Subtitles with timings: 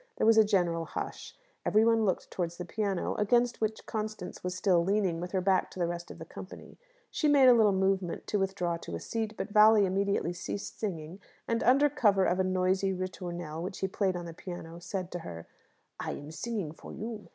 [0.17, 1.35] There was a general hush.
[1.63, 5.69] Every one looked towards the piano, against which Constance was still leaning, with her back
[5.69, 6.79] to the rest of the company.
[7.11, 11.19] She made a little movement to withdraw to a seat, but Valli immediately ceased singing,
[11.47, 15.19] and, under cover of a noisy ritournelle which he played on the piano, said to
[15.19, 15.47] her,
[15.99, 17.27] "I am singing for you.